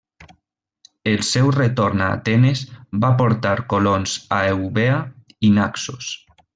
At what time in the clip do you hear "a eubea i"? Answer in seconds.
4.41-5.57